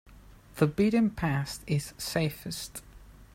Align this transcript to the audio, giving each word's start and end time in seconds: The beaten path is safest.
The 0.55 0.65
beaten 0.65 1.11
path 1.11 1.63
is 1.67 1.93
safest. 1.95 2.81